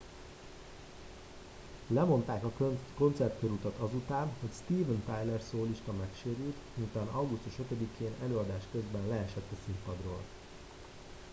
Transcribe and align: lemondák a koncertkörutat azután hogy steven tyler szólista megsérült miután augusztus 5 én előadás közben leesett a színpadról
lemondák 1.87 2.43
a 2.43 2.53
koncertkörutat 2.97 3.77
azután 3.77 4.27
hogy 4.39 4.49
steven 4.63 5.03
tyler 5.05 5.41
szólista 5.51 5.91
megsérült 5.91 6.55
miután 6.73 7.07
augusztus 7.07 7.53
5 7.71 7.81
én 8.01 8.13
előadás 8.23 8.63
közben 8.71 9.07
leesett 9.07 9.51
a 9.51 9.55
színpadról 9.65 10.21